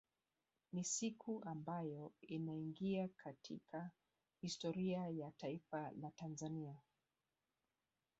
[0.73, 3.91] Ni siku ambayo inaingia katika
[4.41, 6.79] historia ya taifa la Tanzania